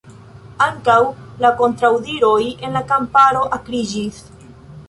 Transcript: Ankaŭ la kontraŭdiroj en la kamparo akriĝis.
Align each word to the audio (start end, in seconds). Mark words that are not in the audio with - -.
Ankaŭ 0.67 0.95
la 1.45 1.51
kontraŭdiroj 1.59 2.39
en 2.49 2.75
la 2.79 2.83
kamparo 2.93 3.47
akriĝis. 3.59 4.27